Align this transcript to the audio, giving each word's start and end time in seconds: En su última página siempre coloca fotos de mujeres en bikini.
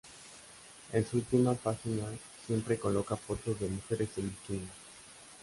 En 0.93 1.05
su 1.05 1.17
última 1.17 1.53
página 1.53 2.05
siempre 2.47 2.79
coloca 2.79 3.15
fotos 3.15 3.59
de 3.59 3.67
mujeres 3.67 4.09
en 4.17 4.31
bikini. 4.31 4.67